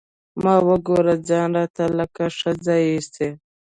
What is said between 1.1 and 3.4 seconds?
ځان راته لکه ښځه ايسي.